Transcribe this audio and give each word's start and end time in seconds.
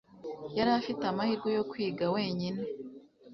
Yari 0.57 0.71
afite 0.79 1.03
amahirwe 1.07 1.49
yo 1.57 1.63
kwiga 1.71 2.05
wenyine. 2.15 2.61